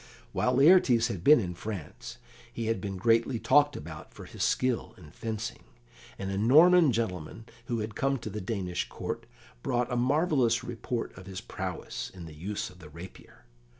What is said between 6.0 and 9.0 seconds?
and a Norman gentleman who had come to the Danish